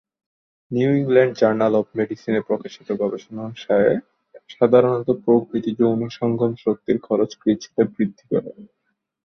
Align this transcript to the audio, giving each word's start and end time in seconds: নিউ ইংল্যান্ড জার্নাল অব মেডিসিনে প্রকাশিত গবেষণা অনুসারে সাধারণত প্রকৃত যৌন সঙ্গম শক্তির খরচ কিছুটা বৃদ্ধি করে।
নিউ 0.71 0.89
ইংল্যান্ড 0.95 1.33
জার্নাল 1.39 1.73
অব 1.75 1.87
মেডিসিনে 1.97 2.41
প্রকাশিত 2.47 2.87
গবেষণা 3.01 3.41
অনুসারে 3.47 3.91
সাধারণত 4.49 5.07
প্রকৃত 5.23 5.65
যৌন 5.79 6.01
সঙ্গম 6.19 6.51
শক্তির 6.63 6.97
খরচ 7.07 7.31
কিছুটা 7.41 7.81
বৃদ্ধি 7.93 8.25
করে। 8.31 8.51